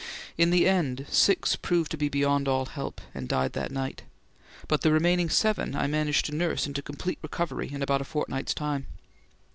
In 0.35 0.49
the 0.49 0.67
end 0.67 1.05
six 1.11 1.55
proved 1.55 1.91
to 1.91 1.95
be 1.97 2.09
beyond 2.09 2.47
all 2.47 2.65
help, 2.65 3.01
and 3.13 3.29
died 3.29 3.53
that 3.53 3.69
night; 3.71 4.01
but 4.67 4.81
the 4.81 4.91
remaining 4.91 5.29
seven 5.29 5.75
I 5.75 5.85
managed 5.85 6.25
to 6.25 6.35
nurse 6.35 6.65
into 6.65 6.81
complete 6.81 7.19
recovery 7.21 7.71
in 7.71 7.83
about 7.83 8.01
a 8.01 8.03
fortnight's 8.03 8.55
time. 8.55 8.87